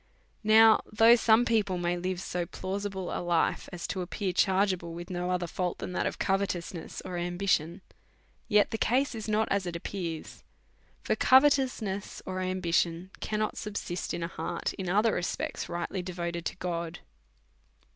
Now 0.43 0.81
though 0.91 1.15
some 1.15 1.45
people 1.45 1.77
may 1.77 1.95
live 1.95 2.19
so 2.19 2.47
plausible 2.47 3.11
a 3.15 3.21
life 3.21 3.69
as 3.71 3.85
to 3.85 4.01
appear 4.01 4.33
chargeable 4.33 4.95
with 4.95 5.11
no 5.11 5.29
other 5.29 5.45
fault 5.45 5.77
than 5.77 5.91
that 5.91 6.07
of 6.07 6.17
covetous 6.17 6.73
ness 6.73 7.01
or 7.05 7.17
ambition^ 7.17 7.81
yet 8.47 8.71
the 8.71 8.79
case 8.79 9.13
is 9.13 9.27
not 9.29 9.47
as 9.51 9.67
it 9.67 9.75
appears; 9.75 10.43
for 11.03 11.15
covetousness 11.15 12.23
or 12.25 12.39
ambition 12.39 13.11
cannot 13.19 13.59
subsist 13.59 14.11
in 14.15 14.23
a 14.23 14.27
heart 14.27 14.69
that 14.75 14.79
is_, 14.79 14.79
in 14.83 14.89
other 14.89 15.13
respects,, 15.13 15.69
rightly 15.69 16.01
devoted 16.01 16.45
to 16.45 16.55
God. 16.55 16.97